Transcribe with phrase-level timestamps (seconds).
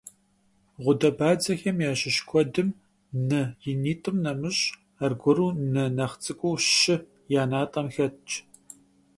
[0.83, 2.69] Гъудэбадзэхэм ящыщ куэдым,
[3.29, 4.63] нэ инитӏым нэмыщӏ,
[5.03, 6.95] аргуэру нэ нэхъ цӏыкӏуу щы
[7.39, 8.31] я натӏэм хэтщ.